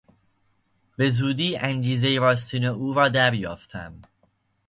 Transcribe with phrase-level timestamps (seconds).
[0.97, 4.01] به زودی انگیزهی راستین او را دریافتم.